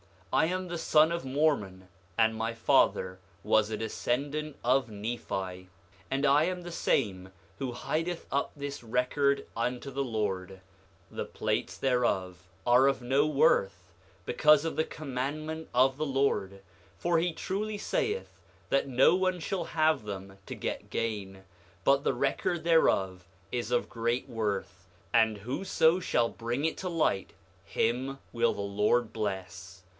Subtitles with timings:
[0.33, 5.23] I am the son of Mormon, and my father was a descendant of Nephi.
[5.67, 5.67] 8:14
[6.09, 10.61] And I am the same who hideth up this record unto the Lord;
[11.11, 13.91] the plates thereof are of no worth,
[14.25, 16.61] because of the commandment of the Lord.
[16.97, 18.39] For he truly saith
[18.69, 21.43] that no one shall have them to get gain;
[21.83, 27.33] but the record thereof is of great worth; and whoso shall bring it to light,
[27.65, 29.83] him will the Lord bless.